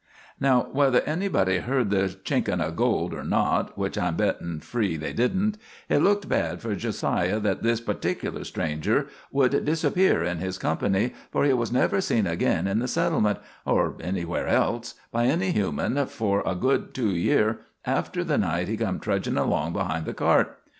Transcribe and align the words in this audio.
"Now, 0.39 0.67
whether 0.71 1.01
anybody 1.01 1.59
heard 1.59 1.91
the 1.91 2.17
chinkin' 2.23 2.59
o' 2.59 2.71
gold 2.71 3.13
or 3.13 3.23
not 3.23 3.77
(which 3.77 3.99
I'm 3.99 4.15
bettin' 4.15 4.59
free 4.59 4.97
they 4.97 5.13
didn't), 5.13 5.59
hit 5.89 6.01
looked 6.01 6.27
bad 6.27 6.59
for 6.59 6.73
Jo 6.75 6.89
siah 6.89 7.39
that 7.43 7.61
this 7.61 7.79
partic'lar 7.81 8.43
stranger 8.43 9.05
should 9.31 9.63
disappear 9.63 10.23
in 10.23 10.39
his 10.39 10.57
company, 10.57 11.13
for 11.29 11.45
he 11.45 11.53
was 11.53 11.71
never 11.71 12.01
seen 12.01 12.25
ag'in 12.25 12.65
in 12.65 12.79
the 12.79 12.87
settlement, 12.87 13.37
or 13.63 13.95
anywhere 14.01 14.47
else, 14.47 14.95
by 15.11 15.25
any 15.25 15.51
human 15.51 16.03
for 16.07 16.41
a 16.47 16.55
good 16.55 16.95
two 16.95 17.11
year 17.13 17.59
after 17.85 18.23
the 18.23 18.39
night 18.39 18.69
he 18.69 18.77
come 18.77 18.99
trudgin' 18.99 19.37
along 19.37 19.71
behind 19.71 20.07
the 20.07 20.15
cart. 20.15 20.57